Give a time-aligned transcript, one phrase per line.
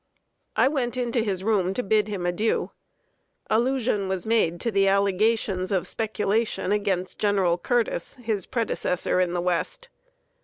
[0.55, 2.71] I went into his room to bid him adieu.
[3.51, 9.41] Allusion was made to the allegations of speculation against General Curtis, his predecessor in the
[9.41, 9.89] West.